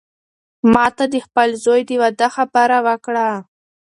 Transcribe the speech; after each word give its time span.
ما 0.73 0.85
ته 0.97 1.05
د 1.13 1.15
خپل 1.25 1.49
زوی 1.63 1.81
د 1.89 1.91
واده 2.01 2.27
خبره 2.35 2.77
وکړه. 2.87 3.27